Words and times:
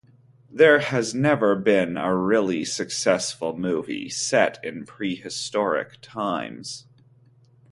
There 0.49 0.79
has 0.79 1.13
never 1.13 1.55
been 1.55 1.95
a 1.95 2.17
really 2.17 2.65
successful 2.65 3.55
movie 3.55 4.09
set 4.09 4.57
in 4.65 4.83
prehistoric 4.83 5.99
times. 6.01 6.87